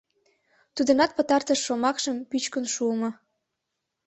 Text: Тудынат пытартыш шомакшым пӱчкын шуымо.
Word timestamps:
Тудынат 0.75 1.11
пытартыш 1.17 1.59
шомакшым 1.65 2.17
пӱчкын 2.29 2.65
шуымо. 2.73 3.09